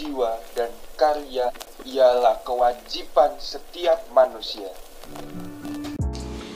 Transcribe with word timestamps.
jiwa 0.00 0.32
dan 0.56 0.72
karya 0.96 1.52
ialah 1.84 2.40
kewajiban 2.40 3.36
setiap 3.36 4.00
manusia. 4.16 4.72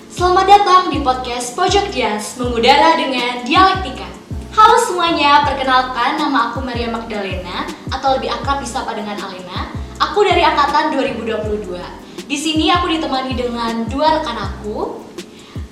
Selamat 0.09 0.49
datang 0.49 0.89
di 0.89 1.05
podcast 1.05 1.53
Pojok 1.53 1.93
Dias, 1.93 2.41
mengudara 2.41 2.97
dengan 2.97 3.45
dialektika. 3.45 4.09
Halo 4.57 4.81
semuanya, 4.89 5.45
perkenalkan 5.45 6.17
nama 6.17 6.57
aku 6.57 6.65
Maria 6.65 6.89
Magdalena 6.89 7.69
atau 7.93 8.17
lebih 8.17 8.33
akrab 8.33 8.65
disapa 8.65 8.97
dengan 8.97 9.21
Alena. 9.21 9.77
Aku 10.01 10.25
dari 10.25 10.41
angkatan 10.41 10.97
2022. 10.97 12.25
Di 12.25 12.37
sini 12.41 12.73
aku 12.73 12.97
ditemani 12.97 13.37
dengan 13.37 13.85
dua 13.93 14.25
rekan 14.25 14.41
aku, 14.41 15.05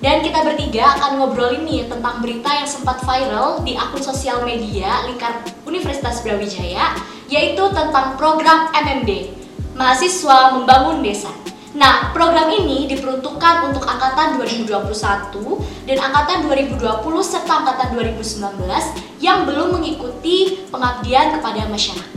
dan 0.04 0.20
kita 0.20 0.44
bertiga 0.44 0.98
akan 0.98 1.24
ngobrolin 1.24 1.64
nih 1.64 1.88
tentang 1.88 2.20
berita 2.20 2.52
yang 2.52 2.68
sempat 2.68 3.00
viral 3.06 3.64
di 3.64 3.78
akun 3.80 4.02
sosial 4.02 4.44
media 4.44 5.06
lingkar 5.08 5.46
Universitas 5.64 6.20
Brawijaya, 6.20 6.98
yaitu 7.32 7.64
tentang 7.72 8.20
program 8.20 8.68
MMD, 8.76 9.32
Mahasiswa 9.72 10.52
Membangun 10.52 11.00
Desa. 11.00 11.32
Nah, 11.72 12.12
program 12.12 12.52
ini 12.52 12.84
diperuntukkan 12.84 13.72
untuk 13.72 13.88
angkatan 13.88 14.36
2021 14.36 15.88
dan 15.88 15.96
angkatan 16.04 16.44
2020 16.44 16.76
serta 17.24 17.64
angkatan 17.64 17.96
2019 17.96 19.24
yang 19.24 19.48
belum 19.48 19.80
mengikuti 19.80 20.68
pengabdian 20.68 21.40
kepada 21.40 21.64
masyarakat. 21.72 22.12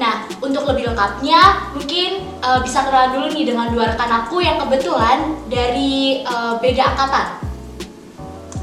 Nah, 0.00 0.24
untuk 0.40 0.64
lebih 0.72 0.88
lengkapnya, 0.92 1.72
mungkin 1.76 2.40
uh, 2.40 2.64
bisa 2.64 2.88
kenalan 2.88 3.20
dulu 3.20 3.26
nih 3.36 3.44
dengan 3.44 3.68
dua 3.68 3.92
rekan 3.92 4.24
aku 4.24 4.40
yang 4.40 4.56
kebetulan 4.64 5.36
dari 5.52 6.24
uh, 6.24 6.56
beda 6.56 6.96
angkatan. 6.96 7.45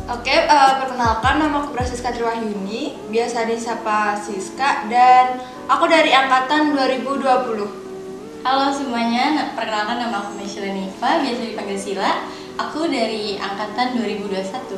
Oke, 0.04 0.36
uh, 0.36 0.84
perkenalkan 0.84 1.40
nama 1.40 1.64
aku 1.64 1.72
Prasiska 1.72 2.12
Triwahyuni, 2.12 3.08
biasa 3.08 3.48
disapa 3.48 4.20
Siska 4.20 4.92
dan 4.92 5.40
aku 5.72 5.88
dari 5.88 6.12
angkatan 6.12 6.76
2020. 6.76 8.44
Halo 8.44 8.68
semuanya, 8.76 9.56
perkenalkan 9.56 10.04
nama 10.04 10.28
aku 10.28 10.36
Michelle 10.36 10.76
Niva, 10.76 11.24
biasa 11.24 11.48
dipanggil 11.48 11.80
Sila. 11.80 12.20
Aku 12.60 12.84
dari 12.92 13.40
angkatan 13.40 13.96
2021. 13.96 14.76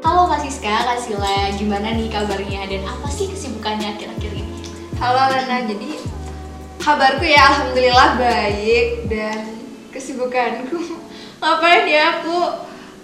Halo 0.00 0.32
Kak 0.32 0.40
Siska, 0.40 0.72
Kak 0.72 0.96
Sila, 0.96 1.52
gimana 1.52 2.00
nih 2.00 2.08
kabarnya 2.08 2.64
dan 2.64 2.96
apa 2.96 3.12
sih 3.12 3.28
kesibukannya 3.28 3.92
akhir-akhir 3.92 4.32
ini? 4.32 4.64
Halo 4.96 5.36
Lena, 5.36 5.68
jadi 5.68 6.00
kabarku 6.80 7.28
ya 7.28 7.44
alhamdulillah 7.44 8.16
baik 8.16 9.04
dan 9.04 9.52
kesibukanku 9.92 11.04
ngapain 11.40 11.84
ya 11.88 12.20
aku? 12.20 12.38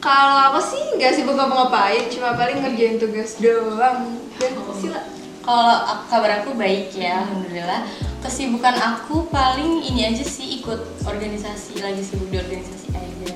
Kalau 0.02 0.50
aku 0.50 0.60
sih 0.66 0.82
nggak 0.98 1.14
sibuk 1.14 1.38
ngapa-ngapain 1.38 2.10
cuma 2.10 2.34
paling 2.34 2.58
ngerjain 2.58 2.98
tugas 2.98 3.38
doang. 3.38 4.18
Dan 4.40 4.52
oh. 4.58 4.74
sila. 4.74 5.00
Kalau 5.42 5.78
kabar 6.10 6.42
aku 6.42 6.54
baik 6.58 6.90
ya 6.94 7.22
alhamdulillah. 7.22 7.86
Kesibukan 8.22 8.74
aku 8.78 9.26
paling 9.30 9.82
ini 9.82 10.10
aja 10.10 10.22
sih 10.22 10.62
ikut 10.62 11.02
organisasi 11.02 11.82
lagi 11.82 12.02
sibuk 12.02 12.30
di 12.30 12.38
organisasi 12.38 12.88
aja. 12.94 13.34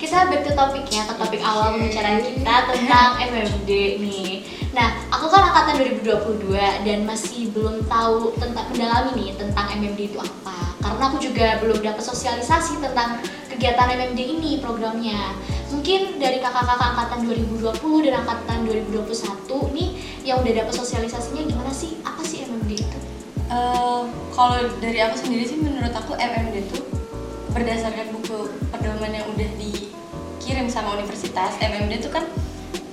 Kita 0.00 0.26
back 0.26 0.42
to 0.42 0.56
topik 0.58 0.90
ya, 0.90 1.06
ke 1.06 1.14
topik 1.14 1.38
awal 1.44 1.76
pembicaraan 1.78 2.18
kita 2.24 2.54
tentang 2.72 3.08
MMD 3.20 3.70
nih. 4.02 4.42
Nah, 4.70 4.88
aku 5.10 5.26
kan 5.26 5.50
angkatan 5.50 5.82
2022 6.00 6.86
dan 6.86 6.98
masih 7.02 7.50
belum 7.50 7.82
tahu 7.90 8.38
tentang 8.38 8.70
mendalami 8.70 9.10
nih 9.18 9.28
tentang 9.34 9.66
MMD 9.66 10.14
itu 10.14 10.18
apa. 10.22 10.78
Karena 10.78 11.02
aku 11.10 11.18
juga 11.18 11.58
belum 11.58 11.82
dapat 11.82 12.04
sosialisasi 12.06 12.78
tentang 12.78 13.18
kegiatan 13.50 13.90
MMD 13.90 14.20
ini 14.20 14.50
programnya. 14.62 15.34
Mungkin 15.74 16.22
dari 16.22 16.38
kakak-kakak 16.38 16.86
angkatan 16.94 17.20
2020 17.26 18.06
dan 18.06 18.14
angkatan 18.22 18.58
2021 18.66 19.76
nih 19.76 19.88
yang 20.22 20.38
udah 20.42 20.52
dapat 20.62 20.74
sosialisasinya 20.78 21.42
gimana 21.50 21.72
sih? 21.74 21.98
Apa 22.06 22.22
sih 22.22 22.46
MMD 22.46 22.70
itu? 22.78 22.98
Uh, 23.50 24.06
kalau 24.30 24.62
dari 24.78 25.02
aku 25.02 25.18
sendiri 25.18 25.42
sih 25.42 25.58
menurut 25.58 25.90
aku 25.90 26.14
MMD 26.14 26.70
itu 26.70 26.78
berdasarkan 27.50 28.14
buku 28.14 28.46
pedoman 28.70 29.10
yang 29.10 29.26
udah 29.34 29.50
di 29.58 29.90
dikirim 30.50 30.66
sama 30.66 30.98
universitas 30.98 31.54
MMD 31.62 32.02
itu 32.02 32.10
kan 32.10 32.26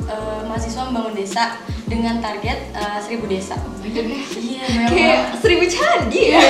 uh, 0.08 0.42
mahasiswa 0.48 0.88
membangun 0.90 1.16
desa 1.16 1.60
dengan 1.88 2.20
target 2.20 2.72
uh, 2.76 3.00
seribu 3.00 3.28
desa. 3.32 3.56
Iya, 3.84 4.92
kayak 4.92 5.20
seribu 5.40 5.64
candi 5.72 6.36
ya. 6.36 6.42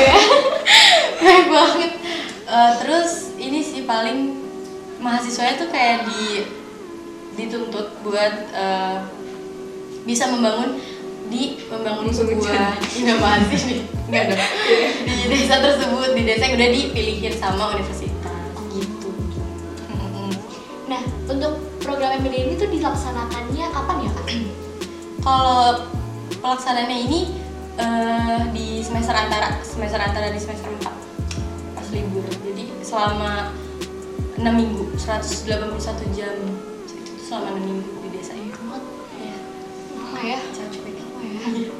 Baik 1.22 1.46
banget. 1.50 1.92
Uh, 2.48 2.72
terus 2.82 3.36
ini 3.38 3.60
sih 3.62 3.84
paling 3.84 4.40
mahasiswanya 5.04 5.60
tuh 5.62 5.70
kayak 5.70 6.08
di 6.10 6.48
dituntut 7.38 8.02
buat 8.02 8.50
uh, 8.56 9.06
bisa 10.08 10.32
membangun 10.34 10.82
di 11.28 11.60
membangun 11.68 12.10
sebuah 12.10 12.80
inovasi 12.98 13.58
nih. 13.70 13.80
Enggak 14.08 14.24
dong. 14.32 14.44
Di 15.04 15.26
desa 15.28 15.60
tersebut 15.60 16.16
di 16.16 16.24
desa 16.24 16.48
yang 16.48 16.56
udah 16.56 16.70
dipilihin 16.72 17.36
sama 17.36 17.76
universitas. 17.76 18.16
Nah, 20.88 21.04
untuk 21.28 21.67
program 21.88 22.20
MBD 22.20 22.36
ini 22.36 22.54
tuh 22.60 22.68
dilaksanakannya 22.68 23.66
kapan 23.72 23.98
ya 24.04 24.12
kak? 24.12 24.28
Kalau 25.24 25.88
pelaksanaannya 26.44 27.00
ini 27.00 27.20
uh, 27.80 28.44
di 28.52 28.84
semester 28.84 29.16
antara 29.16 29.64
semester 29.64 29.96
antara 29.96 30.28
di 30.28 30.40
semester 30.44 30.68
4 30.68 30.84
pas 31.80 31.88
libur. 31.96 32.28
Jadi 32.44 32.68
selama 32.84 33.56
6 34.36 34.44
minggu, 34.44 34.92
181 35.00 36.12
jam 36.12 36.36
itu 36.92 37.24
selama 37.24 37.56
6 37.56 37.64
minggu 37.64 37.90
di 38.04 38.10
desa 38.20 38.36
ini. 38.36 38.52
Ya. 39.24 39.38
Oh 39.96 40.20
ya. 40.20 40.40
Capek. 40.52 40.92
Oh 40.92 41.24
ya. 41.24 41.72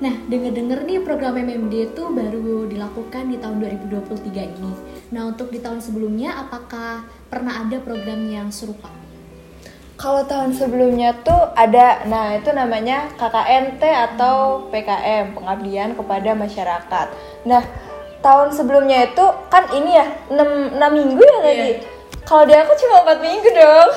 Nah, 0.00 0.16
denger-denger 0.32 0.88
nih 0.88 1.04
program 1.04 1.36
MMD 1.36 1.92
itu 1.92 2.02
baru 2.08 2.64
dilakukan 2.64 3.28
di 3.28 3.36
tahun 3.36 3.60
2023 3.60 4.48
ini. 4.48 4.72
Nah, 5.12 5.28
untuk 5.28 5.52
di 5.52 5.60
tahun 5.60 5.84
sebelumnya 5.84 6.40
apakah 6.40 7.04
pernah 7.28 7.60
ada 7.60 7.76
program 7.84 8.24
yang 8.24 8.48
serupa? 8.48 8.88
Kalau 10.00 10.24
tahun 10.24 10.56
sebelumnya 10.56 11.12
tuh 11.20 11.52
ada, 11.52 12.08
nah 12.08 12.32
itu 12.32 12.48
namanya 12.56 13.12
KKNT 13.20 13.84
atau 13.84 14.64
PKM, 14.72 15.36
Pengabdian 15.36 15.92
Kepada 15.92 16.32
Masyarakat. 16.32 17.06
Nah, 17.44 17.60
tahun 18.24 18.56
sebelumnya 18.56 19.12
itu 19.12 19.24
kan 19.52 19.68
ini 19.76 20.00
ya, 20.00 20.08
6, 20.32 20.80
6 20.80 20.96
minggu 20.96 21.20
ya 21.20 21.38
tadi? 21.44 21.70
Yeah. 21.76 21.78
Kalau 22.24 22.48
dia 22.48 22.64
aku 22.64 22.72
cuma 22.80 23.04
4 23.04 23.20
minggu 23.20 23.48
dong. 23.52 23.90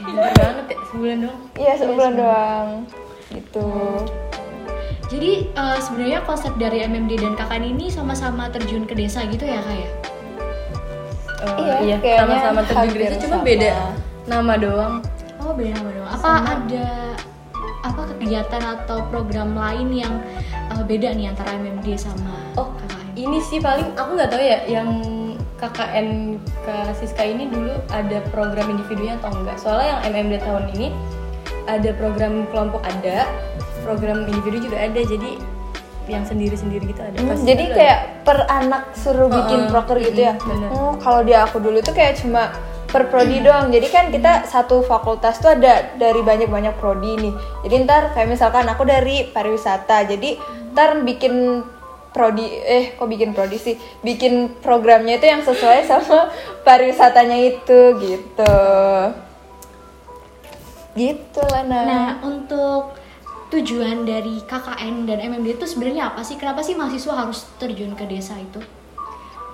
Bener 0.00 0.32
banget 0.32 0.64
ya, 0.72 0.78
sebulan 0.88 1.16
doang? 1.20 1.40
Iya, 1.60 1.72
sebulan 1.76 2.12
ya, 2.12 2.18
doang. 2.24 2.68
Gitu. 3.28 3.68
Jadi 5.06 5.54
uh, 5.54 5.78
sebenarnya 5.78 6.20
konsep 6.26 6.50
dari 6.58 6.82
MMD 6.82 7.22
dan 7.22 7.38
KKN 7.38 7.64
ini 7.78 7.86
sama-sama 7.94 8.50
terjun 8.50 8.82
ke 8.90 8.94
desa 8.98 9.22
gitu 9.30 9.46
ya 9.46 9.62
kak 9.62 9.76
ya? 9.78 9.88
Uh, 11.46 11.78
iya, 11.84 11.96
iya 12.02 12.16
sama-sama 12.26 12.60
terjun 12.66 12.90
ke 12.90 12.98
desa, 13.06 13.16
cuma 13.22 13.38
beda 13.46 13.94
nama 14.26 14.54
doang. 14.58 14.94
Oh 15.38 15.54
beda 15.54 15.78
nama 15.78 15.90
doang. 15.94 16.10
Apa 16.10 16.30
sama. 16.42 16.50
ada 16.58 16.86
apa 17.86 18.02
kegiatan 18.14 18.62
atau 18.66 18.98
program 19.14 19.54
lain 19.54 19.94
yang 19.94 20.14
uh, 20.74 20.82
beda 20.82 21.14
nih 21.14 21.30
antara 21.30 21.54
MMD 21.54 21.94
sama 21.94 22.34
oh, 22.58 22.74
KKN? 22.74 23.06
Ini 23.14 23.38
sih 23.46 23.62
paling 23.62 23.94
aku 23.94 24.10
nggak 24.18 24.30
tahu 24.34 24.42
ya 24.42 24.58
yang 24.66 24.90
KKN 25.56 26.36
ke 26.66 26.74
Siska 26.98 27.24
ini 27.24 27.46
dulu 27.48 27.72
ada 27.88 28.20
program 28.34 28.74
individunya 28.74 29.14
atau 29.22 29.30
enggak. 29.32 29.56
Soalnya 29.56 30.02
yang 30.02 30.26
MMD 30.26 30.34
tahun 30.42 30.64
ini 30.74 30.90
ada 31.66 31.90
program 31.98 32.46
kelompok 32.50 32.82
ada, 32.86 33.26
program 33.82 34.26
individu 34.26 34.70
juga 34.70 34.82
ada 34.82 35.00
jadi 35.02 35.38
yang 36.06 36.22
sendiri-sendiri 36.22 36.86
gitu 36.86 37.02
ada. 37.02 37.18
Hmm, 37.18 37.42
jadi 37.42 37.64
kayak 37.74 37.98
ada. 37.98 38.22
per 38.22 38.38
anak 38.46 38.82
suruh 38.94 39.26
bikin 39.26 39.66
uh, 39.66 39.68
proker 39.70 39.98
gitu 39.98 40.20
ya. 40.30 40.34
Bener. 40.38 40.70
Oh, 40.70 40.94
kalau 41.02 41.26
di 41.26 41.34
aku 41.34 41.58
dulu 41.58 41.82
tuh 41.82 41.94
kayak 41.94 42.18
cuma 42.22 42.54
per 42.86 43.10
prodi 43.10 43.42
doang. 43.42 43.74
Jadi 43.74 43.86
kan 43.90 44.14
kita 44.14 44.46
satu 44.46 44.86
fakultas 44.86 45.42
tuh 45.42 45.58
ada 45.58 45.98
dari 45.98 46.22
banyak-banyak 46.22 46.78
prodi 46.78 47.18
nih. 47.18 47.34
Jadi 47.66 47.74
ntar 47.84 48.14
kayak 48.14 48.30
misalkan 48.30 48.70
aku 48.70 48.86
dari 48.86 49.26
pariwisata. 49.34 50.06
Jadi 50.06 50.38
ntar 50.72 51.02
bikin 51.02 51.66
prodi 52.14 52.46
eh 52.48 52.94
kok 52.94 53.10
bikin 53.10 53.34
prodi 53.34 53.58
sih? 53.58 53.74
Bikin 54.00 54.62
programnya 54.62 55.18
itu 55.18 55.26
yang 55.26 55.42
sesuai 55.42 55.90
sama 55.90 56.30
pariwisatanya 56.66 57.38
itu 57.50 57.80
gitu. 57.98 58.54
Gitu 60.96 61.40
lah 61.52 61.62
nah. 61.68 61.84
Nah, 61.84 62.08
untuk 62.24 62.96
tujuan 63.52 64.02
dari 64.02 64.42
KKN 64.42 65.06
dan 65.06 65.18
MMD 65.22 65.62
itu 65.62 65.66
sebenarnya 65.68 66.10
apa 66.10 66.24
sih? 66.26 66.34
Kenapa 66.34 66.64
sih 66.66 66.74
mahasiswa 66.74 67.14
harus 67.14 67.46
terjun 67.60 67.94
ke 67.94 68.08
desa 68.08 68.34
itu? 68.40 68.58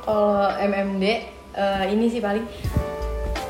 Kalau 0.06 0.48
MMD 0.56 1.04
uh, 1.04 1.84
eh, 1.84 1.84
ini 1.92 2.08
sih 2.08 2.22
paling 2.22 2.46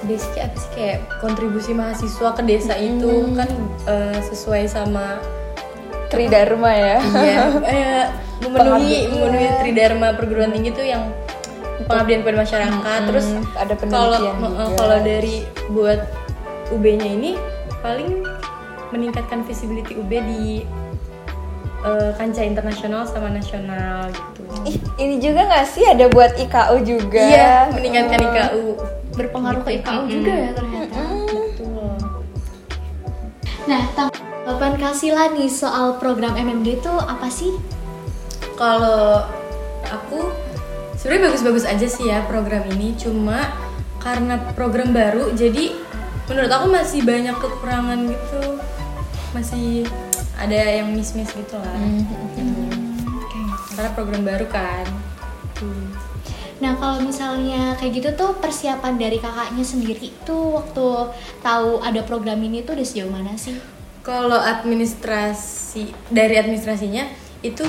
basic 0.03 0.35
apa 0.43 0.57
sih 0.59 0.71
kayak 0.75 0.99
kontribusi 1.23 1.71
mahasiswa 1.71 2.35
ke 2.35 2.43
desa 2.43 2.75
hmm. 2.75 2.87
itu 2.91 3.13
kan 3.39 3.51
uh, 3.87 4.19
sesuai 4.19 4.67
sama 4.67 5.23
Tridharma 6.11 6.73
ya. 6.75 6.97
Iya, 7.01 7.43
eh, 7.65 8.05
memenuhi 8.45 9.09
memenuhi 9.09 9.49
Tridharma 9.63 10.13
perguruan 10.19 10.51
tinggi 10.53 10.75
itu 10.75 10.85
yang 10.85 11.09
pengabdian 11.87 12.21
kepada 12.27 12.39
masyarakat. 12.45 12.99
Hmm, 13.01 13.09
Terus 13.09 13.27
ada 13.57 13.75
penelitian 13.79 14.37
kalau 14.43 14.69
kalau 14.77 14.99
dari 15.01 15.47
buat 15.73 16.01
UB-nya 16.73 17.09
ini 17.17 17.33
paling 17.83 18.23
meningkatkan 18.95 19.43
visibility 19.43 19.99
UB 19.99 20.09
di 20.09 20.63
uh, 21.83 22.15
kancah 22.17 22.47
internasional 22.47 23.03
sama 23.05 23.29
nasional 23.29 24.09
gitu. 24.15 24.43
Ih, 24.65 24.77
ini 25.03 25.19
juga 25.19 25.51
nggak 25.51 25.67
sih 25.67 25.85
ada 25.85 26.07
buat 26.07 26.39
IKU 26.39 26.77
juga? 26.87 27.25
Iya, 27.27 27.55
meningkatkan 27.75 28.19
IKU. 28.23 28.65
Berpengaruh 29.13 29.63
ke 29.67 29.71
IKU 29.83 30.03
juga 30.09 30.33
ya 30.33 30.51
ternyata. 30.57 31.01
Betul. 31.29 31.93
Nah, 33.69 33.83
tanggapan 33.95 34.75
Kasila 34.79 35.25
nih 35.35 35.51
soal 35.51 35.99
program 35.99 36.39
MMD 36.39 36.81
itu 36.81 36.93
apa 36.95 37.29
sih? 37.29 37.53
Kalau 38.57 39.27
aku 39.91 40.31
sebenarnya 40.97 41.35
bagus-bagus 41.35 41.65
aja 41.67 41.87
sih 41.91 42.07
ya 42.07 42.23
program 42.31 42.63
ini, 42.79 42.95
cuma 42.95 43.51
karena 43.99 44.39
program 44.55 44.95
baru 44.95 45.35
jadi 45.35 45.82
menurut 46.33 46.49
aku 46.49 46.67
masih 46.73 47.05
banyak 47.05 47.37
kekurangan 47.37 48.09
gitu. 48.09 48.43
Masih 49.37 49.85
ada 50.41 50.57
yang 50.57 50.89
miss-miss 50.97 51.29
gitu 51.37 51.61
lah. 51.61 51.77
Karena 53.77 53.91
program 53.93 54.25
baru 54.25 54.49
kan. 54.49 54.89
Nah 56.63 56.79
kalau 56.79 57.05
misalnya 57.05 57.77
kayak 57.77 57.93
gitu 58.01 58.09
tuh 58.17 58.33
persiapan 58.41 58.97
dari 58.97 59.19
kakaknya 59.21 59.65
sendiri 59.67 60.09
tuh 60.25 60.57
waktu 60.57 61.11
tahu 61.43 61.83
ada 61.85 62.01
program 62.07 62.39
ini 62.41 62.65
tuh 62.65 62.79
udah 62.79 62.87
sejauh 62.87 63.13
mana 63.13 63.37
sih? 63.37 63.59
Kalau 64.01 64.39
administrasi 64.39 65.91
dari 66.09 66.39
administrasinya 66.39 67.07
itu 67.43 67.67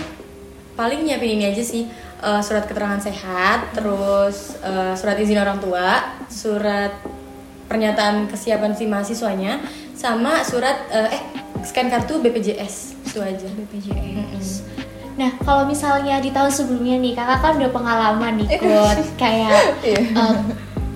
paling 0.78 1.06
nyiapin 1.06 1.42
ini 1.42 1.46
aja 1.50 1.62
sih 1.62 1.86
uh, 2.22 2.42
surat 2.42 2.66
keterangan 2.70 3.02
sehat, 3.02 3.74
terus 3.78 4.58
uh, 4.62 4.94
surat 4.98 5.18
izin 5.18 5.42
orang 5.42 5.62
tua, 5.62 6.18
surat 6.30 6.94
pernyataan 7.68 8.28
kesiapan 8.30 8.74
si 8.76 8.86
mahasiswanya, 8.86 9.64
sama 9.94 10.44
surat 10.44 10.88
uh, 10.92 11.10
eh 11.10 11.24
scan 11.64 11.88
kartu 11.88 12.20
BPJS 12.20 13.08
itu 13.08 13.20
aja. 13.24 13.48
BPJS. 13.48 14.68
Nah, 15.14 15.30
kalau 15.46 15.70
misalnya 15.70 16.18
di 16.18 16.34
tahun 16.34 16.50
sebelumnya 16.50 16.98
nih, 16.98 17.14
kakak 17.14 17.40
kan 17.46 17.54
udah 17.62 17.72
pengalaman 17.72 18.34
ikut 18.50 18.98
kayak 19.22 19.78
uh, 20.18 20.38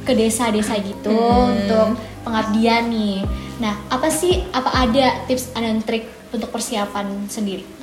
ke 0.02 0.12
desa-desa 0.18 0.82
gitu 0.82 1.14
untuk 1.54 2.00
pengabdian 2.26 2.90
nih. 2.90 3.22
Nah, 3.62 3.78
apa 3.94 4.10
sih, 4.10 4.46
apa 4.50 4.74
ada 4.74 5.22
tips 5.30 5.54
dan 5.54 5.82
trik 5.86 6.10
untuk 6.34 6.50
persiapan 6.50 7.30
sendiri? 7.30 7.77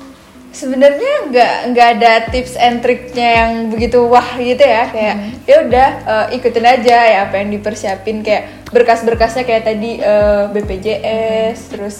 Sebenarnya 0.55 1.27
nggak 1.27 1.55
nggak 1.75 1.87
ada 1.99 2.11
tips 2.31 2.55
and 2.55 2.79
triknya 2.79 3.43
yang 3.43 3.51
begitu 3.67 3.99
wah 4.07 4.39
gitu 4.39 4.63
ya. 4.63 4.87
Kayak 4.87 5.15
ya 5.43 5.55
udah 5.67 5.89
uh, 6.07 6.27
ikutin 6.31 6.65
aja 6.65 6.97
ya 7.11 7.19
apa 7.27 7.43
yang 7.43 7.51
dipersiapin. 7.51 8.23
Kayak 8.23 8.63
berkas-berkasnya 8.71 9.43
kayak 9.43 9.67
tadi 9.67 9.99
uh, 9.99 10.47
BPJS 10.55 11.75
terus 11.75 11.95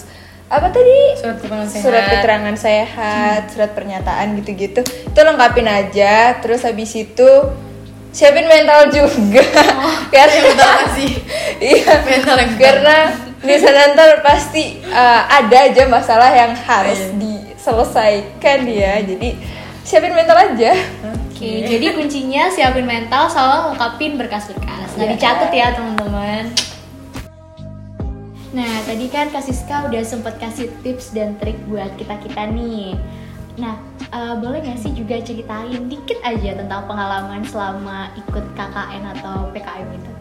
apa 0.48 0.72
tadi? 0.72 0.98
Surat 1.20 1.36
keterangan 1.36 1.68
sehat. 1.68 1.84
surat 1.84 2.04
keterangan 2.08 2.56
sehat 2.56 3.40
surat 3.52 3.70
pernyataan 3.76 4.26
gitu-gitu. 4.40 4.80
Itu 4.80 5.20
lengkapin 5.20 5.68
aja 5.68 6.40
terus 6.40 6.64
habis 6.64 6.96
itu 6.96 7.28
siapin 8.16 8.48
mental 8.48 8.88
juga 8.88 9.44
karena 10.08 10.38
mental 10.40 10.76
sih? 10.96 11.12
iya 11.76 12.00
Mental 12.00 12.36
yang 12.38 12.54
karena 12.56 12.96
di 13.38 13.56
sana 13.60 13.92
ntar 13.92 14.24
pasti 14.24 14.80
uh, 14.82 15.22
ada 15.28 15.68
aja 15.68 15.84
masalah 15.86 16.32
yang 16.32 16.56
harus 16.56 16.96
Iya. 16.96 17.12
diselesaikan 17.14 18.60
ya 18.64 19.04
jadi 19.04 19.28
siapin 19.84 20.16
mental 20.16 20.32
aja 20.34 20.72
Oke, 21.28 21.68
jadi 21.68 21.92
kuncinya 21.92 22.48
siapin 22.48 22.88
mental 22.88 23.28
sama 23.28 23.68
lengkapin 23.68 24.16
berkas-berkas. 24.16 24.96
Nggak 24.96 25.04
Iya. 25.04 25.14
dicatat 25.14 25.50
ya 25.52 25.66
teman-teman. 25.76 26.44
Nah, 28.56 28.74
tadi 28.82 29.04
kan 29.06 29.28
Kak 29.28 29.44
Siska 29.44 29.84
udah 29.84 30.00
sempet 30.00 30.40
kasih 30.40 30.72
tips 30.80 31.12
dan 31.12 31.36
trik 31.36 31.60
buat 31.68 31.92
kita-kita 32.00 32.48
nih. 32.48 32.96
Nah, 33.56 33.74
eh, 34.06 34.34
boleh 34.36 34.60
nggak 34.60 34.78
sih 34.78 34.92
juga 34.92 35.16
ceritain 35.18 35.88
dikit 35.88 36.20
aja 36.20 36.50
tentang 36.54 36.84
pengalaman 36.84 37.40
selama 37.42 38.12
ikut 38.14 38.44
KKN 38.52 39.02
atau 39.16 39.48
PKM 39.52 39.88
itu? 39.92 40.12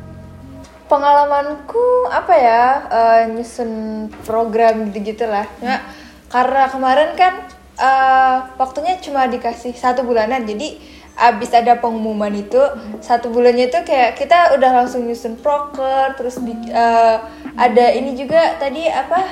pengalamanku 0.86 2.06
apa 2.14 2.34
ya 2.38 2.64
eh, 2.86 3.22
nyusun 3.34 4.06
program 4.22 4.94
gitu 4.94 5.18
gitulah 5.18 5.50
Cuma 5.58 5.82
karena 6.30 6.70
kemarin 6.70 7.10
kan 7.18 7.34
eh, 7.74 8.38
waktunya 8.54 8.94
cuma 9.02 9.26
dikasih 9.26 9.74
satu 9.74 10.06
bulanan 10.06 10.46
jadi 10.46 10.78
abis 11.16 11.58
ada 11.58 11.80
pengumuman 11.80 12.30
itu 12.36 12.60
satu 13.02 13.32
bulannya 13.32 13.72
itu 13.72 13.80
kayak 13.82 14.14
kita 14.14 14.54
udah 14.54 14.84
langsung 14.84 15.08
nyusun 15.10 15.42
proker 15.42 16.14
terus 16.20 16.38
di- 16.38 16.70
eh, 16.70 17.18
ada 17.58 17.86
ini 17.90 18.14
juga 18.14 18.54
tadi 18.62 18.86
apa 18.86 19.26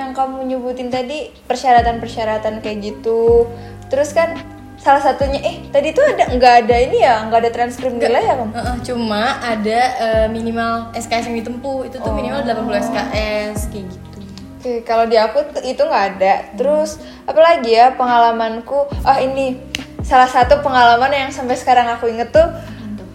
yang 0.00 0.16
kamu 0.16 0.48
nyebutin 0.48 0.88
tadi 0.88 1.28
persyaratan-persyaratan 1.44 2.64
kayak 2.64 2.78
gitu 2.80 3.44
terus 3.92 4.16
kan 4.16 4.40
salah 4.80 5.04
satunya 5.04 5.44
eh 5.44 5.56
tadi 5.68 5.92
tuh 5.92 6.00
ada 6.00 6.24
nggak 6.32 6.54
ada 6.64 6.76
ini 6.80 7.04
ya 7.04 7.28
nggak 7.28 7.40
ada 7.44 7.50
transkrip 7.52 7.92
nilai 7.92 8.24
ya 8.24 8.34
kamu 8.40 8.52
Heeh, 8.56 8.76
cuma 8.88 9.36
ada 9.44 9.80
eh, 10.00 10.26
minimal 10.32 10.96
SKS 10.96 11.28
yang 11.28 11.36
ditempuh 11.44 11.84
itu 11.84 12.00
tuh 12.00 12.12
minimal 12.16 12.40
80 12.48 12.88
SKS 12.88 13.58
kayak 13.68 13.86
gitu. 13.92 14.18
Oke, 14.60 14.84
kalau 14.84 15.08
di 15.08 15.16
aku 15.16 15.40
itu 15.64 15.80
nggak 15.84 16.04
ada. 16.16 16.52
Terus 16.52 17.00
apalagi 17.24 17.76
ya 17.76 17.96
pengalamanku? 17.96 18.88
Oh 18.88 19.18
ini 19.20 19.56
salah 20.04 20.28
satu 20.28 20.64
pengalaman 20.64 21.12
yang 21.12 21.30
sampai 21.32 21.56
sekarang 21.56 21.88
aku 21.92 22.08
inget 22.08 22.32
tuh 22.32 22.48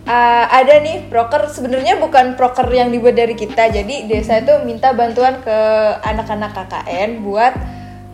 uh, 0.06 0.46
ada 0.50 0.82
nih 0.82 1.10
proker 1.10 1.50
sebenarnya 1.50 1.98
bukan 1.98 2.38
proker 2.38 2.70
yang 2.72 2.94
dibuat 2.94 3.18
dari 3.18 3.34
kita. 3.34 3.70
Jadi 3.70 4.10
desa 4.10 4.40
itu 4.40 4.54
minta 4.64 4.94
bantuan 4.94 5.42
ke 5.42 5.58
anak-anak 6.06 6.54
KKN 6.54 7.26
buat 7.26 7.54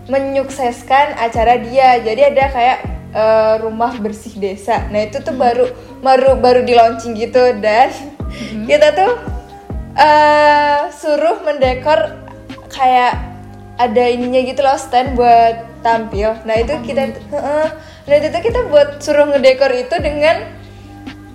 menyukseskan 0.07 1.19
acara 1.19 1.59
dia. 1.61 1.99
Jadi 2.01 2.21
ada 2.35 2.43
kayak 2.51 2.77
uh, 3.13 3.55
rumah 3.61 3.95
bersih 3.99 4.35
desa. 4.39 4.88
Nah 4.89 5.07
itu 5.07 5.19
tuh 5.21 5.35
baru 5.35 5.69
baru 6.01 6.39
baru 6.39 6.65
di 6.65 6.73
launching 6.73 7.13
gitu 7.15 7.59
dan 7.59 7.91
kita 8.65 8.95
tuh 8.95 9.11
eh 9.91 10.88
suruh 10.95 11.43
mendekor 11.43 12.15
kayak 12.71 13.19
ada 13.75 14.03
ininya 14.07 14.39
gitu 14.45 14.63
loh 14.63 14.79
stand 14.79 15.19
buat 15.19 15.67
tampil. 15.81 16.38
Nah 16.47 16.55
itu 16.61 16.73
kita, 16.85 17.11
Heeh. 17.11 17.67
nah 18.07 18.15
itu 18.15 18.27
tuh 18.29 18.41
kita 18.41 18.59
buat 18.69 19.01
suruh 19.01 19.27
ngedekor 19.33 19.73
itu 19.73 19.95
dengan 19.99 20.61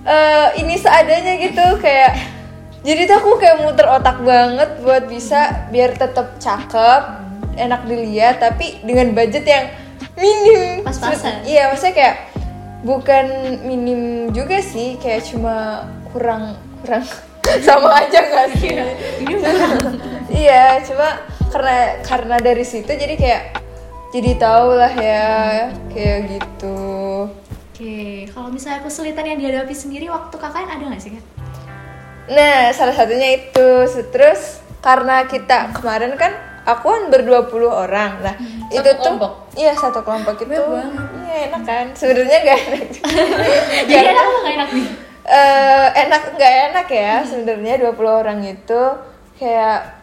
eh, 0.07 0.47
ini 0.63 0.75
seadanya 0.79 1.33
gitu 1.37 1.65
kayak. 1.83 2.39
Jadi 2.87 3.03
tuh 3.03 3.19
aku 3.19 3.31
kayak 3.35 3.67
muter 3.67 3.83
otak 3.83 4.23
banget 4.23 4.79
buat 4.79 5.11
bisa 5.11 5.67
biar 5.75 5.91
tetap 5.99 6.39
cakep, 6.39 7.03
enak 7.59 7.83
dilihat, 7.83 8.39
tapi 8.39 8.79
dengan 8.85 9.11
budget 9.11 9.43
yang 9.43 9.65
minim. 10.15 10.87
Pas-pasan. 10.87 11.43
Iya 11.43 11.73
maksudnya 11.73 11.95
kayak 11.97 12.15
bukan 12.87 13.25
minim 13.67 14.31
juga 14.31 14.63
sih, 14.63 14.95
kayak 15.03 15.27
cuma 15.27 15.83
kurang 16.15 16.55
kurang 16.85 17.03
sama 17.67 18.07
aja 18.07 18.19
gak 18.23 18.47
sih? 18.55 18.71
iya, 20.47 20.79
cuma 20.87 21.19
karena 21.51 21.99
karena 22.07 22.35
dari 22.39 22.63
situ 22.63 22.87
jadi 22.87 23.15
kayak 23.19 23.43
jadi 24.15 24.31
tahu 24.39 24.69
lah 24.79 24.93
ya 24.95 25.27
kayak 25.91 26.19
gitu. 26.39 26.77
Oke, 27.77 28.25
kalau 28.33 28.49
misalnya 28.49 28.81
kesulitan 28.81 29.21
yang 29.21 29.37
dihadapi 29.37 29.69
sendiri 29.69 30.09
waktu 30.09 30.33
KKN 30.33 30.65
ada 30.65 30.83
nggak 30.89 30.97
sih 30.97 31.13
kan? 31.13 31.23
Nah, 32.33 32.73
salah 32.73 32.97
satunya 32.97 33.37
itu. 33.37 33.69
Terus 34.09 34.65
karena 34.81 35.29
kita 35.29 35.77
kemarin 35.77 36.17
kan 36.17 36.33
aku 36.65 36.89
kan 36.89 37.13
berdua 37.13 37.45
puluh 37.45 37.69
orang. 37.69 38.17
Nah, 38.25 38.33
itu 38.73 38.81
Satu 38.81 38.97
tuh 38.97 38.97
kelompok? 38.97 39.31
iya 39.53 39.77
satu 39.77 40.01
kelompok 40.01 40.41
itu. 40.41 40.57
Iya, 40.57 41.53
enak 41.53 41.61
kan? 41.69 41.85
Sebenarnya 41.93 42.37
gak 42.49 42.59
enak. 42.65 42.85
Jadi 43.93 44.05
enak 44.09 44.25
apa 44.25 44.49
enak 44.57 44.69
nih? 44.73 44.87
Eh, 45.27 45.87
enak 46.01 46.21
nggak 46.33 46.53
enak 46.73 46.87
ya 46.89 47.13
sebenarnya 47.21 47.77
20 47.93 47.93
orang 48.09 48.39
itu 48.41 48.81
kayak 49.37 50.01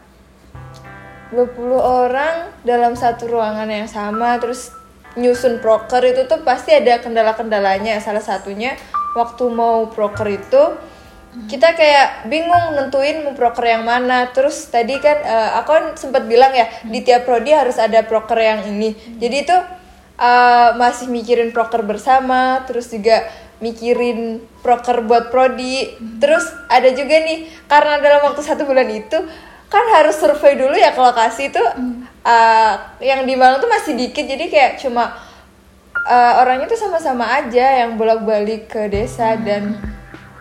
20 1.34 1.74
orang 1.74 2.54
dalam 2.62 2.94
satu 2.94 3.26
ruangan 3.26 3.66
yang 3.66 3.90
sama 3.90 4.38
terus 4.38 4.70
nyusun 5.14 5.62
proker 5.62 6.02
itu 6.06 6.26
tuh 6.26 6.42
pasti 6.42 6.74
ada 6.74 6.98
kendala-kendalanya. 6.98 7.98
Salah 8.02 8.22
satunya 8.22 8.74
waktu 9.14 9.44
mau 9.50 9.90
proker 9.90 10.26
itu 10.30 10.62
kita 11.50 11.74
kayak 11.74 12.30
bingung 12.30 12.78
nentuin 12.78 13.26
mau 13.26 13.34
proker 13.34 13.66
yang 13.66 13.82
mana. 13.82 14.30
Terus 14.30 14.70
tadi 14.70 14.98
kan 15.02 15.18
eh, 15.22 15.50
aku 15.58 15.70
kan 15.70 15.84
sempat 15.98 16.26
bilang 16.30 16.54
ya 16.54 16.70
di 16.86 17.02
tiap 17.02 17.26
prodi 17.26 17.50
harus 17.50 17.78
ada 17.78 18.02
proker 18.06 18.38
yang 18.38 18.60
ini. 18.70 18.94
Jadi 19.18 19.36
itu 19.42 19.56
eh, 20.18 20.68
masih 20.78 21.10
mikirin 21.10 21.50
proker 21.50 21.82
bersama 21.82 22.62
terus 22.66 22.90
juga 22.90 23.26
mikirin 23.58 24.42
proker 24.62 25.02
buat 25.06 25.34
prodi. 25.34 25.94
Terus 26.22 26.46
ada 26.70 26.90
juga 26.94 27.22
nih 27.22 27.50
karena 27.66 27.98
dalam 27.98 28.30
waktu 28.30 28.42
satu 28.42 28.62
bulan 28.66 28.90
itu 28.90 29.18
kan 29.74 29.84
harus 29.90 30.14
survei 30.14 30.54
dulu 30.54 30.78
ya 30.78 30.94
ke 30.94 31.00
lokasi 31.02 31.50
itu 31.50 31.62
eh, 32.24 32.74
yang 33.04 33.28
di 33.28 33.36
Malang 33.36 33.60
tuh 33.60 33.70
masih 33.70 33.94
dikit 33.94 34.24
jadi 34.24 34.44
kayak 34.48 34.72
cuma 34.80 35.14
eh, 36.08 36.32
orangnya 36.40 36.66
tuh 36.66 36.80
sama-sama 36.80 37.28
aja 37.28 37.84
yang 37.84 38.00
bolak-balik 38.00 38.72
ke 38.72 38.88
desa 38.88 39.36
dan 39.38 39.76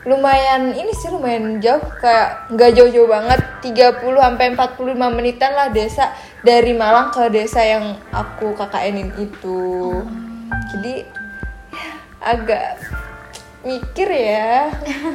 lumayan 0.04 0.76
ini 0.76 0.92
sih 0.92 1.08
lumayan 1.08 1.64
jauh 1.64 1.80
kayak 2.04 2.52
nggak 2.52 2.76
jauh-jauh 2.76 3.08
banget 3.08 3.40
30 3.64 4.04
sampai 4.04 4.46
45 4.52 5.16
menitan 5.16 5.52
lah 5.56 5.72
desa 5.72 6.12
dari 6.44 6.76
Malang 6.76 7.16
ke 7.16 7.32
desa 7.32 7.64
yang 7.64 7.96
aku 8.12 8.52
KKN-in 8.52 9.16
itu. 9.16 10.04
Jadi 10.76 11.08
ya, 11.72 11.88
agak 12.20 12.84
mikir 13.64 14.08
ya. 14.12 14.70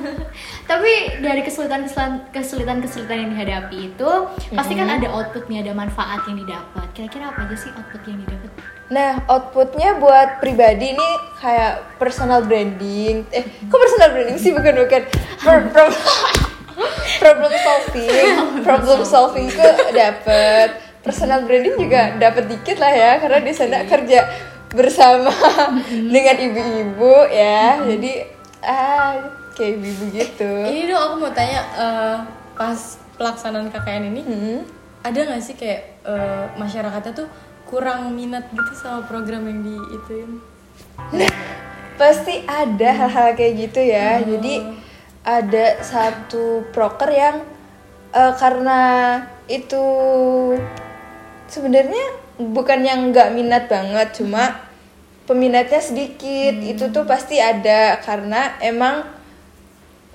Tapi 0.70 1.20
dari 1.20 1.40
kesulitan-kesulitan 1.44 2.32
kesulitan-kesulitan 2.32 3.16
yang 3.16 3.30
dihadapi 3.36 3.92
itu 3.92 4.10
pasti 4.56 4.72
kan 4.76 4.88
ada 4.88 5.08
outputnya, 5.12 5.64
ada 5.64 5.72
manfaat 5.76 6.24
yang 6.28 6.40
didapat. 6.40 6.86
Kira-kira 6.96 7.32
apa 7.32 7.44
aja 7.44 7.56
sih 7.56 7.70
output 7.76 8.02
yang 8.08 8.18
didapat? 8.24 8.50
Nah, 8.88 9.20
outputnya 9.28 10.00
buat 10.00 10.40
pribadi 10.40 10.96
ini 10.96 11.08
kayak 11.44 12.00
personal 12.00 12.40
branding. 12.44 13.28
Eh, 13.32 13.44
kok 13.68 13.78
personal 13.78 14.16
branding 14.16 14.38
sih 14.40 14.52
bukan 14.56 14.74
bukan. 14.80 15.02
Pro- 15.44 15.68
pro- 15.68 15.92
problem 17.22 17.52
solving, 17.52 18.28
problem 18.64 19.00
solving 19.04 19.46
itu 19.52 19.68
dapat. 19.92 20.80
Personal 21.04 21.44
branding 21.44 21.76
juga 21.76 22.16
dapat 22.16 22.48
dikit 22.48 22.80
lah 22.80 22.92
ya, 22.92 23.12
karena 23.20 23.38
di 23.44 23.52
sana 23.52 23.84
kerja 23.84 24.24
bersama 24.72 25.32
dengan 26.14 26.36
ibu-ibu 26.36 27.14
ya. 27.28 27.80
Jadi 27.84 28.37
ah 28.62 29.14
kayak 29.54 29.82
ibu 29.82 30.04
gitu. 30.14 30.52
Ini 30.66 30.90
dong 30.90 31.00
aku 31.02 31.14
mau 31.26 31.32
tanya 31.34 31.60
eh, 31.74 32.16
pas 32.58 32.78
pelaksanaan 33.18 33.70
KKN 33.70 34.04
ini 34.14 34.22
Hmm. 34.22 34.60
ada 35.02 35.18
nggak 35.26 35.42
sih 35.42 35.54
kayak 35.58 36.02
eh, 36.06 36.44
masyarakatnya 36.58 37.12
tuh 37.14 37.28
kurang 37.68 38.16
minat 38.16 38.48
gitu 38.50 38.72
sama 38.74 39.04
program 39.04 39.44
yang 39.44 39.60
di 39.60 39.76
ituin? 39.94 40.40
pasti 41.98 42.46
ada 42.46 42.94
hal-hal 42.94 43.34
kayak 43.34 43.54
gitu 43.58 43.80
ya 43.82 44.22
jadi 44.22 44.70
ada 45.26 45.82
satu 45.82 46.62
proker 46.70 47.10
yang 47.10 47.42
eh, 48.14 48.32
karena 48.38 48.80
itu 49.50 49.84
sebenarnya 51.50 52.04
bukan 52.38 52.80
yang 52.86 53.10
nggak 53.10 53.34
minat 53.34 53.66
banget 53.66 54.14
cuma 54.14 54.67
peminatnya 55.28 55.84
sedikit. 55.84 56.56
Itu 56.64 56.88
tuh 56.88 57.04
pasti 57.04 57.36
ada 57.36 58.00
karena 58.00 58.56
emang 58.64 59.04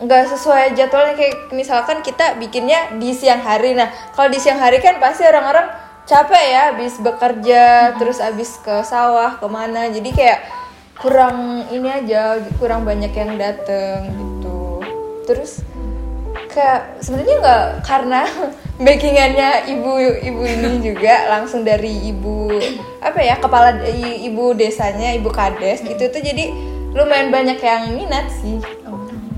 nggak 0.02 0.24
sesuai 0.34 0.74
jadwalnya. 0.74 1.14
Kayak 1.14 1.54
misalkan 1.54 2.02
kita 2.02 2.42
bikinnya 2.42 2.98
di 2.98 3.14
siang 3.14 3.46
hari. 3.46 3.78
Nah 3.78 3.94
kalau 4.18 4.34
di 4.34 4.42
siang 4.42 4.58
hari 4.58 4.82
kan 4.82 4.98
pasti 4.98 5.22
orang-orang 5.24 5.70
capek 6.04 6.44
ya 6.50 6.62
habis 6.74 7.00
bekerja 7.00 7.96
terus 7.96 8.18
habis 8.18 8.58
ke 8.60 8.82
sawah 8.82 9.38
ke 9.38 9.48
mana. 9.48 9.88
Jadi 9.94 10.10
kayak 10.10 10.42
kurang 10.98 11.70
ini 11.70 11.90
aja 11.94 12.42
kurang 12.58 12.82
banyak 12.84 13.14
yang 13.14 13.38
dateng 13.38 14.10
gitu. 14.18 14.82
Terus 15.30 15.64
kayak 16.54 16.80
sebenarnya 17.00 17.36
nggak 17.40 17.64
karena 17.82 18.22
backingannya 18.86 19.50
ibu 19.68 19.92
ibu 20.00 20.42
ini 20.42 20.70
juga 20.84 21.30
langsung 21.30 21.62
dari 21.62 22.08
ibu 22.08 22.54
apa 23.00 23.20
ya 23.20 23.36
kepala 23.36 23.82
i- 23.84 24.24
ibu 24.24 24.54
desanya 24.54 25.12
ibu 25.12 25.30
kades 25.30 25.82
itu 25.82 26.04
tuh 26.04 26.22
jadi 26.22 26.54
lumayan 26.94 27.30
banyak 27.30 27.58
yang 27.58 27.92
minat 27.92 28.30
sih 28.32 28.62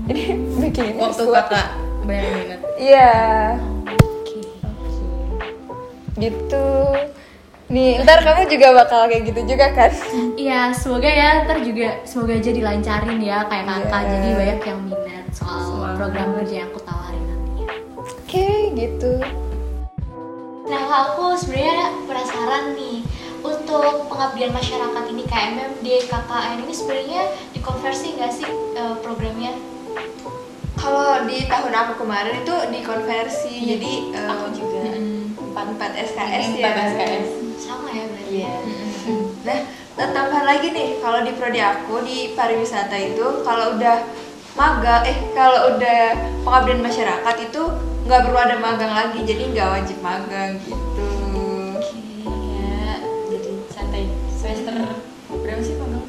jadi 0.04 0.22
backingannya 0.60 1.02
Waktu 1.02 1.24
kuat. 1.24 1.36
kakak 1.48 1.66
banyak 2.04 2.30
minat. 2.36 2.58
Iya. 2.76 3.10
Gitu. 6.16 6.66
Nih, 7.66 7.98
ntar 8.00 8.22
kamu 8.22 8.46
juga 8.46 8.70
bakal 8.72 9.10
kayak 9.10 9.26
gitu 9.26 9.40
juga 9.44 9.66
kan? 9.74 9.90
Iya, 10.38 10.70
semoga 10.70 11.10
ya 11.10 11.42
ntar 11.42 11.58
juga 11.60 11.98
semoga 12.06 12.32
aja 12.32 12.48
dilancarin 12.48 13.18
ya 13.18 13.42
kayak 13.44 13.64
kakak 13.66 14.00
Iya. 14.00 14.10
jadi 14.14 14.28
banyak 14.32 14.60
yang 14.62 14.80
minat 14.86 15.26
soal 15.34 15.58
program 15.98 16.28
kerja 16.38 16.62
yang 16.62 16.70
aku 16.70 16.80
tawarin. 16.80 17.05
Oke, 18.26 18.74
gitu. 18.74 19.22
Nah, 20.66 20.82
aku 21.06 21.38
sebenarnya 21.38 21.94
penasaran 22.10 22.74
nih 22.74 23.06
untuk 23.38 24.10
pengabdian 24.10 24.50
masyarakat 24.50 25.04
ini 25.14 25.22
KMMD, 25.22 25.86
KKN 26.10 26.58
ini 26.66 26.74
sebenarnya 26.74 27.22
dikonversi 27.54 28.18
nggak 28.18 28.32
sih 28.34 28.50
eh, 28.50 28.94
programnya? 28.98 29.54
Kalau 30.74 31.22
di 31.22 31.46
tahun 31.46 31.70
aku 31.70 32.02
kemarin 32.02 32.42
itu 32.42 32.50
dikonversi, 32.74 33.62
Iya, 33.62 33.78
jadi 33.78 33.92
eh, 34.10 34.26
aku 34.26 34.46
juga. 34.50 34.82
empat 35.38 35.66
empat 35.78 35.92
SKS 35.94 36.46
ya. 36.50 36.66
empat 36.66 36.74
SKS. 36.98 37.28
Sama 37.62 37.88
ya 37.94 38.04
berarti. 38.10 38.34
Iya. 38.34 38.52
Nah, 39.46 39.58
tambahan 39.94 40.46
lagi 40.50 40.74
nih, 40.74 40.98
kalau 40.98 41.22
di 41.22 41.30
prodi 41.30 41.62
aku 41.62 42.02
di 42.02 42.34
pariwisata 42.34 42.98
itu 42.98 43.46
kalau 43.46 43.78
udah 43.78 44.02
magang, 44.56 45.04
eh 45.04 45.18
kalau 45.36 45.76
udah 45.76 46.16
pengabdian 46.40 46.80
masyarakat 46.80 47.36
itu 47.44 47.62
nggak 48.08 48.20
perlu 48.24 48.38
ada 48.40 48.56
magang 48.56 48.92
lagi, 48.96 49.20
jadi 49.22 49.52
nggak 49.52 49.68
wajib 49.68 49.98
magang 50.00 50.56
gitu. 50.64 51.06
Ya, 52.26 53.04
jadi 53.28 53.50
santai. 53.68 54.08
Semester 54.32 54.74
berapa 55.28 55.60
sih 55.60 55.76
magang? 55.76 56.08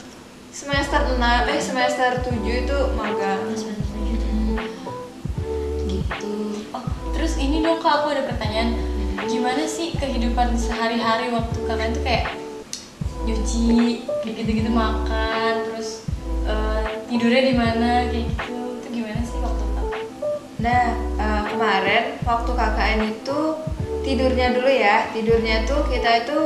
Semester 0.50 1.02
6, 1.14 1.22
eh 1.54 1.62
semester 1.62 2.10
7 2.24 2.64
itu 2.66 2.78
magang. 2.98 3.46
Gitu. 3.54 4.32
Oh, 6.74 6.84
terus 7.14 7.38
ini 7.38 7.62
dong 7.62 7.78
kak 7.84 8.02
aku 8.02 8.16
ada 8.16 8.26
pertanyaan. 8.26 8.74
Gimana 9.28 9.68
sih 9.68 9.92
kehidupan 9.94 10.56
sehari-hari 10.56 11.30
waktu 11.36 11.60
kalian 11.68 11.92
tuh 11.92 12.00
kayak 12.00 12.32
nyuci, 13.28 14.02
gitu-gitu 14.24 14.72
makan, 14.72 15.68
terus 15.68 15.77
tidurnya 17.08 17.42
di 17.48 17.56
mana 17.56 17.90
kayak 18.12 18.26
gitu. 18.28 18.56
Itu 18.84 18.88
gimana 18.92 19.22
sih 19.24 19.40
waktu 19.40 19.64
kakak? 19.64 20.04
Nah, 20.60 20.86
eh, 21.18 21.42
kemarin 21.50 22.04
waktu 22.28 22.52
KKN 22.52 23.02
itu 23.08 23.40
tidurnya 24.04 24.48
dulu 24.54 24.70
ya. 24.70 25.08
Tidurnya 25.16 25.56
tuh 25.64 25.82
kita 25.88 26.28
itu 26.28 26.38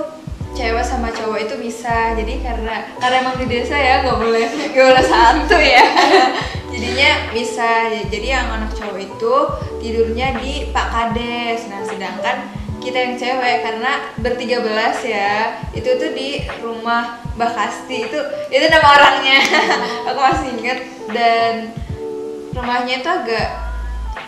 cewek 0.54 0.86
sama 0.86 1.10
cowok 1.10 1.40
itu 1.50 1.56
bisa. 1.58 2.14
Jadi 2.14 2.46
karena 2.46 2.86
karena 3.02 3.16
emang 3.26 3.36
di 3.42 3.46
desa 3.50 3.76
ya 3.76 4.06
nggak 4.06 4.20
boleh 4.22 4.46
nggak 4.72 4.88
boleh 4.94 5.06
satu 5.06 5.58
ya. 5.58 5.86
Jadinya 6.72 7.12
bisa. 7.34 7.70
Jadi 8.08 8.28
yang 8.30 8.48
anak 8.48 8.72
cowok 8.78 9.00
itu 9.02 9.36
tidurnya 9.82 10.38
di 10.40 10.70
Pak 10.70 10.88
Kades. 10.94 11.68
Nah, 11.68 11.82
sedangkan 11.84 12.38
kita 12.82 12.98
yang 12.98 13.16
cewek 13.16 13.58
karena 13.62 13.92
bertiga 14.18 14.58
belas 14.66 14.98
ya 15.06 15.62
itu 15.72 15.86
tuh 15.86 16.12
di 16.18 16.42
rumah 16.60 17.22
Mbak 17.38 17.52
Kasti. 17.54 18.10
Itu 18.10 18.20
itu 18.50 18.66
nama 18.68 18.88
orangnya. 18.98 19.40
Aku 20.10 20.20
masih 20.20 20.48
inget 20.58 20.80
dan 21.14 21.54
rumahnya 22.52 23.06
itu 23.06 23.10
agak 23.10 23.48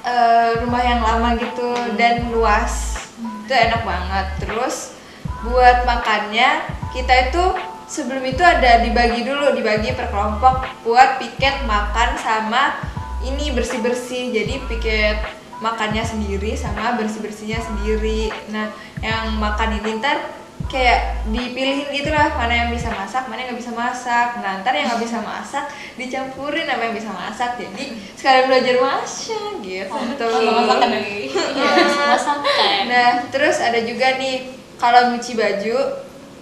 eh, 0.05 0.49
rumah 0.63 0.81
yang 0.85 1.01
lama 1.01 1.35
gitu 1.41 1.73
dan 1.97 2.29
luas. 2.29 2.95
Itu 3.43 3.51
enak 3.51 3.81
banget. 3.83 4.27
Terus 4.45 4.95
buat 5.43 5.83
makannya 5.83 6.63
kita 6.95 7.33
itu 7.33 7.43
sebelum 7.89 8.23
itu 8.23 8.39
ada 8.39 8.79
dibagi 8.79 9.27
dulu 9.27 9.51
dibagi 9.51 9.91
per 9.91 10.07
kelompok 10.07 10.63
buat 10.87 11.19
piket 11.19 11.67
makan 11.67 12.15
sama 12.15 12.79
ini 13.27 13.51
bersih 13.51 13.83
bersih 13.83 14.31
jadi 14.31 14.63
piket 14.71 15.42
makannya 15.63 16.03
sendiri 16.03 16.51
sama 16.59 16.99
bersih 16.99 17.23
bersihnya 17.23 17.63
sendiri. 17.63 18.27
Nah 18.51 18.75
yang 18.99 19.39
makan 19.39 19.79
ini 19.79 20.03
ntar 20.03 20.43
kayak 20.67 21.27
dipilihin 21.29 21.91
gitu 21.93 22.09
lah 22.09 22.33
mana 22.33 22.65
yang 22.65 22.69
bisa 22.73 22.89
masak 22.89 23.29
mana 23.29 23.45
yang 23.45 23.55
nggak 23.55 23.61
bisa 23.63 23.71
masak. 23.71 24.27
Nah 24.43 24.59
ntar 24.59 24.75
yang 24.75 24.91
nggak 24.91 25.03
bisa 25.07 25.23
masak 25.23 25.65
dicampurin 25.95 26.67
sama 26.67 26.83
yang 26.83 26.95
bisa 26.99 27.09
masak. 27.15 27.51
Jadi 27.55 27.83
sekalian 28.19 28.45
belajar 28.51 28.75
masak 28.83 29.51
gitu. 29.63 29.95
Masakan 29.95 30.89
ya? 30.91 30.99
Iya, 30.99 31.71
masakan. 32.11 32.81
Nah, 32.89 33.09
terus 33.31 33.57
ada 33.63 33.79
juga 33.85 34.19
nih 34.19 34.51
kalau 34.81 35.15
nyuci 35.15 35.33
baju 35.39 35.77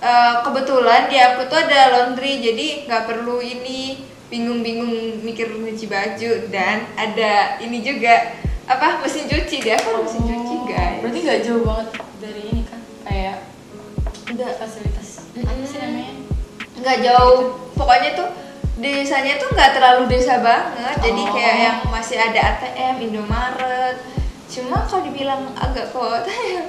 eh, 0.02 0.34
kebetulan 0.42 1.02
di 1.12 1.18
aku 1.22 1.46
tuh 1.46 1.60
ada 1.62 1.82
laundry 1.94 2.42
jadi 2.42 2.90
nggak 2.90 3.04
perlu 3.06 3.38
ini 3.44 4.10
bingung-bingung 4.32 5.22
mikir 5.22 5.52
nyuci 5.52 5.92
baju. 5.92 6.32
Dan 6.48 6.88
ada 6.96 7.60
ini 7.60 7.84
juga 7.84 8.42
apa 8.72 8.88
mesin 9.00 9.26
cuci 9.26 9.58
dia 9.60 9.76
kan 9.76 10.00
mesin 10.00 10.24
cuci 10.24 10.56
guys. 10.66 11.00
Berarti 11.02 11.20
nggak 11.22 11.40
jauh 11.44 11.62
banget 11.62 11.88
dari 12.18 12.42
ini 12.48 12.62
kan? 12.64 12.80
Kayak 13.04 13.38
Enggak 14.26 14.52
fasilitas 14.58 15.10
apa 15.34 15.64
sih 15.64 15.78
namanya? 15.78 16.14
nggak 16.72 16.98
jauh 17.04 17.40
pokoknya 17.76 18.10
tuh 18.16 18.30
desanya 18.76 19.38
tuh 19.38 19.52
nggak 19.52 19.76
terlalu 19.76 20.08
desa 20.08 20.40
banget 20.40 20.98
jadi 20.98 21.22
Oh. 21.22 21.32
kayak 21.32 21.56
yang 21.60 21.78
masih 21.88 22.18
ada 22.18 22.40
ATM 22.42 22.96
Indomaret 23.06 24.02
cuma 24.48 24.82
kalau 24.84 25.04
dibilang 25.04 25.52
agak 25.54 25.92
kota 25.92 26.26
ya 26.56 26.64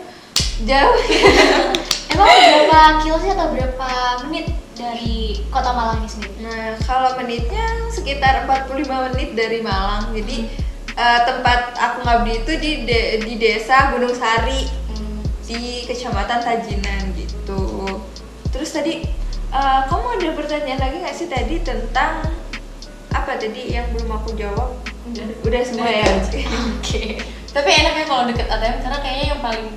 jauh 0.62 0.96
Emang 2.12 2.28
berapa 2.28 2.80
kilo 3.00 3.16
sih 3.16 3.32
atau 3.32 3.48
berapa 3.50 3.88
menit 4.28 4.52
dari 4.76 5.40
kota 5.48 5.72
Malang 5.72 6.04
ini 6.04 6.08
sendiri? 6.10 6.34
Nah, 6.44 6.76
kalau 6.84 7.16
menitnya 7.16 7.64
sekitar 7.88 8.44
45 8.44 8.84
menit 8.84 9.32
dari 9.32 9.64
Malang. 9.64 10.12
Jadi 10.12 10.44
eh, 10.92 11.20
tempat 11.22 11.60
aku 11.74 11.98
ngabdi 12.02 12.32
itu 12.38 12.52
di 12.56 12.72
de- 12.84 13.10
di 13.20 13.34
desa 13.36 13.90
Gunung 13.90 14.12
Sari 14.12 14.68
di 15.42 15.84
Kecamatan 15.84 16.40
Tajinan 16.40 17.12
gitu. 17.12 17.60
Terus 18.48 18.70
tadi 18.70 19.02
eh, 19.48 19.80
kamu 19.86 20.06
ada 20.16 20.28
pertanyaan 20.32 20.80
lagi 20.80 20.96
nggak 21.00 21.16
sih 21.16 21.28
tadi 21.28 21.60
tentang 21.60 22.24
apa 23.12 23.36
tadi 23.36 23.68
yang 23.70 23.84
belum 23.92 24.08
aku 24.14 24.32
jawab 24.34 24.72
udah 25.42 25.62
semua 25.62 25.90
ya 25.90 26.06
Oke. 26.80 27.20
Tapi 27.52 27.68
enaknya 27.68 28.04
kalau 28.06 28.24
deket 28.24 28.48
ATM 28.48 28.80
karena 28.80 28.98
kayaknya 28.98 29.26
yang 29.28 29.40
paling 29.40 29.68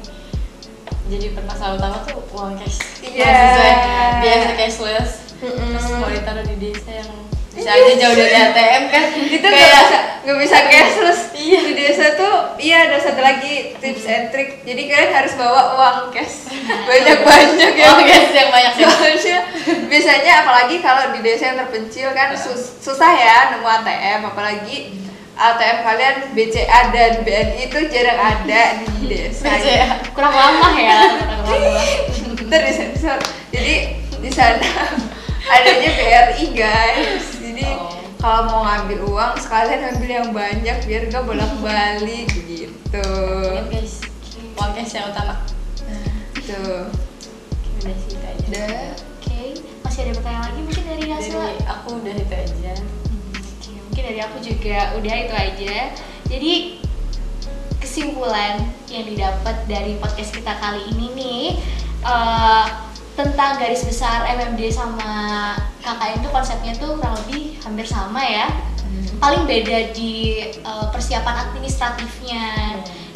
jadi 1.06 1.36
permasalahan 1.36 1.78
utama 1.78 1.98
tuh 2.02 2.24
uang 2.32 2.56
cash. 2.58 2.80
Iya. 3.04 3.28
Yang 3.28 3.78
biasa 4.24 4.50
cashless. 4.56 5.12
Terus 5.38 5.86
mau 6.00 6.08
ditaruh 6.08 6.46
di 6.48 6.56
desa 6.58 6.92
yang 6.96 7.12
bisa 7.52 7.70
aja 7.70 7.94
jauh 8.00 8.16
dari 8.16 8.34
ATM 8.34 8.84
kan. 8.88 9.04
itu 9.14 9.44
bisa 9.44 9.82
nggak 10.26 10.38
bisa 10.42 10.58
cashless 10.66 11.22
iya 11.32 11.62
di 11.62 11.74
desa 11.74 12.18
tuh 12.18 12.58
iya 12.58 12.90
ada 12.90 12.98
satu 12.98 13.22
lagi 13.22 13.78
tips 13.78 14.04
and 14.04 14.26
trick 14.30 14.66
jadi 14.66 14.82
kalian 14.84 15.12
harus 15.14 15.34
bawa 15.36 15.62
uang 15.72 15.98
cash 16.10 16.50
banyak 16.90 17.20
banyak 17.22 17.72
ya 17.72 17.86
Uang 17.88 18.02
cash 18.04 18.34
yang 18.34 18.50
banyak 18.50 18.74
ya. 18.74 18.90
soalnya 18.90 19.38
biasanya 19.86 20.34
apalagi 20.42 20.76
kalau 20.80 21.14
di 21.14 21.22
desa 21.22 21.44
yang 21.48 21.62
terpencil 21.62 22.10
kan 22.12 22.34
sus- 22.34 22.82
susah 22.82 23.14
ya 23.14 23.38
nemu 23.54 23.64
ATM 23.64 24.26
apalagi 24.26 24.78
ATM 25.36 25.78
kalian 25.84 26.16
BCA 26.32 26.80
dan 26.90 27.12
BNI 27.22 27.68
itu 27.68 27.80
jarang 27.88 28.18
ada 28.18 28.62
di 28.82 29.06
desa 29.12 29.46
BCA. 29.46 30.10
Kurang 30.10 30.34
lama 30.34 30.70
ya. 30.74 31.00
Kurang 31.46 31.62
lama. 31.70 31.84
ntar 32.42 32.62
disensor 32.62 33.18
jadi 33.50 33.94
di 34.16 34.30
sana 34.30 34.66
adanya 35.46 35.90
BRI 35.94 36.46
guys 36.52 37.26
jadi 37.38 37.66
Oh. 37.68 37.94
Kalau 38.26 38.42
mau 38.50 38.62
ngambil 38.66 39.00
uang 39.06 39.38
sekalian 39.38 39.86
ambil 39.94 40.10
yang 40.10 40.30
banyak 40.34 40.78
biar 40.90 41.14
gak 41.14 41.30
bolak 41.30 41.54
balik 41.62 42.26
gitu 42.26 43.10
Ingat 43.54 43.70
guys, 43.70 44.02
uang 44.58 44.72
cash 44.74 44.98
yang 44.98 45.14
utama. 45.14 45.46
tuh 46.42 46.90
Udah 47.86 47.96
sih 48.02 48.18
itu 48.18 48.26
aja. 48.26 48.42
udah 48.50 48.78
Oke. 49.22 49.42
Masih 49.86 50.00
ada 50.10 50.12
pertanyaan 50.18 50.44
lagi 50.50 50.60
mungkin 50.66 50.84
dari? 50.90 51.04
Dari 51.06 51.62
aku 51.70 51.90
udah 52.02 52.16
itu 52.18 52.34
aja. 52.34 52.74
Oke, 53.62 53.70
mungkin 53.78 54.04
dari 54.10 54.20
aku 54.26 54.38
juga 54.42 54.78
udah 54.98 55.14
itu 55.22 55.36
aja. 55.38 55.78
Jadi 56.26 56.54
kesimpulan 57.78 58.66
yang 58.90 59.06
didapat 59.06 59.70
dari 59.70 60.02
podcast 60.02 60.34
kita 60.34 60.58
kali 60.58 60.82
ini 60.98 61.06
nih 61.14 61.44
eh, 62.02 62.66
tentang 63.14 63.62
garis 63.62 63.86
besar 63.86 64.26
MMD 64.34 64.74
sama 64.74 65.14
KKN 65.86 66.18
itu 66.18 66.30
konsepnya 66.34 66.74
tuh 66.74 66.98
kurang 66.98 67.14
lebih 67.24 67.62
hampir 67.62 67.86
sama 67.86 68.26
ya. 68.26 68.50
Paling 69.22 69.46
beda 69.46 69.94
di 69.94 70.42
eh, 70.50 70.86
persiapan 70.90 71.46
administratifnya 71.50 72.46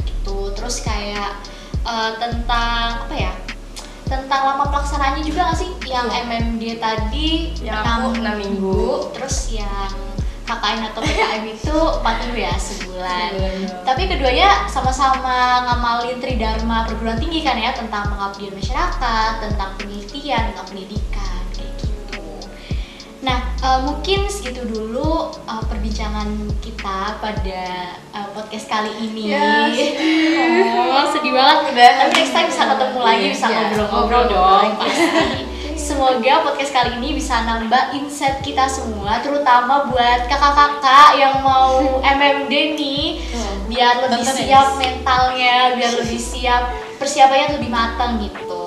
gitu. 0.06 0.54
Terus 0.54 0.86
kayak 0.86 1.42
eh, 1.82 2.12
tentang 2.22 3.10
apa 3.10 3.16
ya? 3.18 3.34
Tentang 4.06 4.42
lama 4.42 4.70
pelaksanaannya 4.70 5.22
juga 5.26 5.50
nggak 5.50 5.58
sih? 5.58 5.70
Yang 5.86 6.08
MMD 6.26 6.64
tadi 6.78 7.30
Yang 7.62 7.82
aku 7.82 8.08
enam 8.14 8.22
enam 8.22 8.36
minggu. 8.38 9.14
terus 9.18 9.50
yang 9.54 9.94
KKN 10.50 10.82
atau 10.90 11.02
PKM 11.06 11.46
itu 11.46 11.78
4 11.78 12.02
minggu 12.26 12.38
ya 12.42 12.54
sebulan. 12.58 13.30
Sebulan. 13.38 13.86
Tapi 13.86 14.10
keduanya 14.10 14.66
sama-sama 14.66 15.62
ngamalin 15.70 16.18
tridharma 16.18 16.90
perguruan 16.90 17.22
tinggi 17.22 17.46
kan 17.46 17.54
ya 17.54 17.70
tentang 17.70 18.10
pengabdian 18.10 18.58
masyarakat, 18.58 19.32
tentang 19.46 19.78
penelitian, 19.78 20.50
tentang 20.50 20.66
pendidikan. 20.74 21.42
Eh, 23.60 23.80
mungkin 23.84 24.24
segitu 24.32 24.63
dulu 24.63 25.36
eh, 25.36 25.63
perbincangan 25.68 26.32
kita 26.63 27.20
pada 27.20 27.63
eh, 27.92 28.28
podcast 28.32 28.72
kali 28.72 28.92
ini. 29.04 29.36
Ya, 29.36 29.68
oh, 30.96 31.12
sedih 31.12 31.36
banget. 31.36 31.75
Udah. 31.75 31.92
Tapi 32.00 32.13
next 32.24 32.32
time 32.32 32.48
bisa 32.48 32.63
ketemu 32.72 33.00
lagi, 33.04 33.25
bisa 33.36 33.46
Iya, 33.51 33.60
ngobrol-ngobrol 33.60 34.24
ngobrol 34.24 34.24
dong 34.32 34.72
pasti. 34.80 35.39
Semoga 35.80 36.34
podcast 36.48 36.72
kali 36.72 36.92
ini 37.04 37.20
bisa 37.20 37.44
nambah 37.44 37.96
insight 37.96 38.39
kita 38.44 38.68
semua, 38.68 39.20
terutama 39.24 39.88
buat 39.88 40.28
kakak-kakak 40.28 41.18
yang 41.18 41.39
mau 41.39 42.00
MMD 42.04 42.54
nih, 42.75 43.24
biar 43.72 44.04
lebih 44.04 44.22
ya, 44.22 44.36
siap 44.36 44.67
mentalnya, 44.76 45.80
biar 45.80 45.91
lebih 46.04 46.19
siap 46.19 46.76
persiapannya 47.00 47.58
lebih 47.58 47.72
matang 47.72 48.19
gitu. 48.19 48.59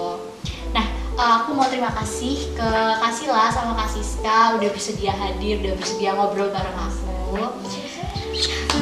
Eh, 1.22 1.34
aku 1.38 1.54
mau 1.54 1.70
terima 1.70 1.94
kasih 1.94 2.50
ke 2.50 2.70
Kasila 2.98 3.46
sama 3.54 3.78
Kak 3.78 3.94
Siska 3.94 4.58
udah 4.58 4.68
bersedia 4.74 5.14
hadir, 5.14 5.62
udah 5.62 5.78
bersedia 5.78 6.18
ngobrol 6.18 6.50
bareng 6.50 6.74
aku. 6.74 7.46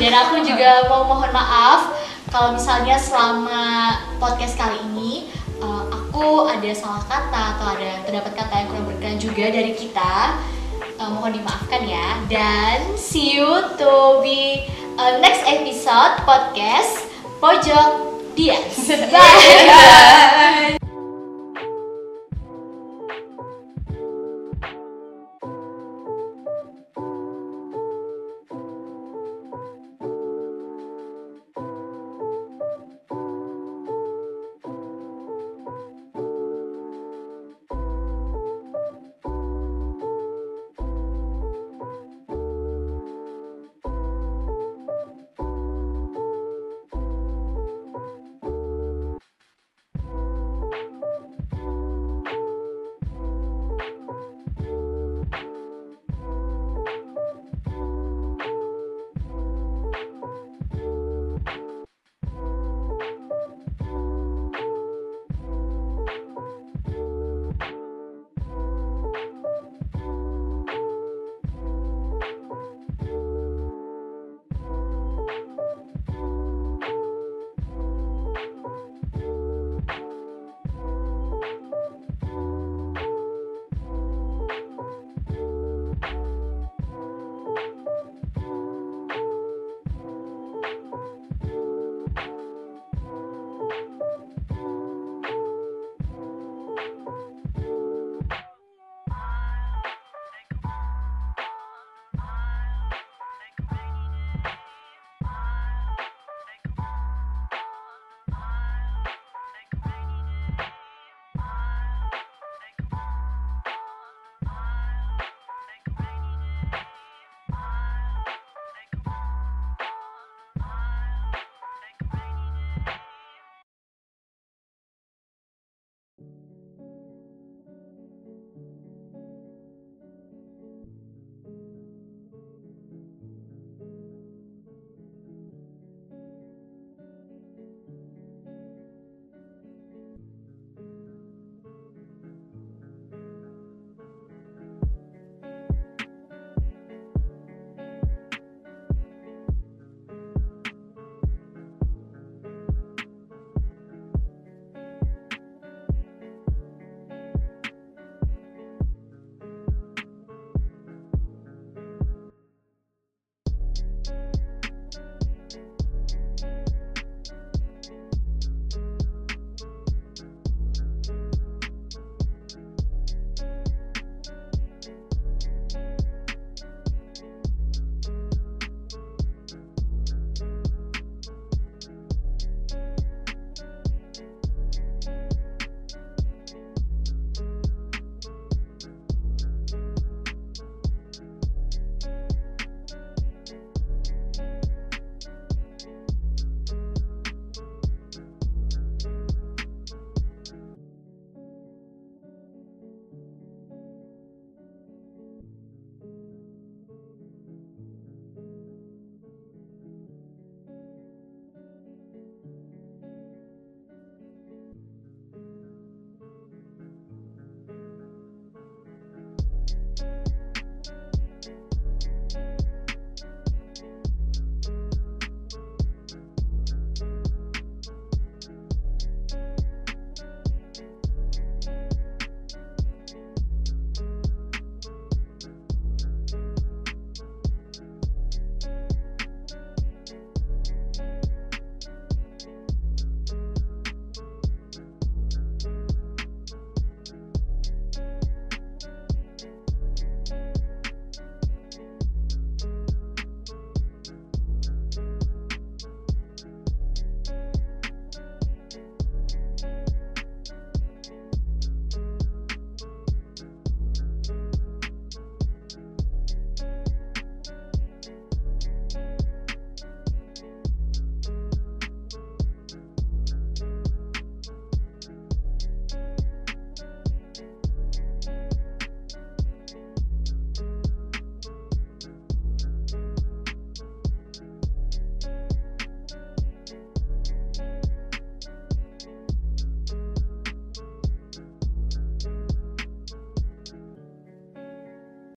Dan 0.00 0.12
aku 0.16 0.40
juga 0.40 0.88
mau 0.88 1.04
mohon 1.04 1.28
maaf 1.36 1.92
kalau 2.32 2.56
misalnya 2.56 2.96
selama 2.96 3.92
podcast 4.16 4.56
kali 4.56 4.80
ini 4.88 5.28
eh, 5.60 5.84
aku 5.92 6.48
ada 6.48 6.72
salah 6.72 7.04
kata 7.04 7.42
atau 7.60 7.66
ada 7.76 8.08
terdapat 8.08 8.32
kata 8.32 8.54
yang 8.56 8.68
kurang 8.72 8.86
berkenan 8.88 9.20
juga 9.20 9.44
dari 9.52 9.76
kita. 9.76 10.40
Eh, 10.80 11.10
mohon 11.12 11.36
dimaafkan 11.36 11.84
ya. 11.84 12.24
Dan 12.24 12.96
see 12.96 13.36
you 13.36 13.68
to 13.76 14.24
be 14.24 14.64
next 15.20 15.44
episode 15.44 16.24
podcast 16.24 17.04
Pojok 17.36 18.16
Dias. 18.32 18.80
Bye. 19.12 20.79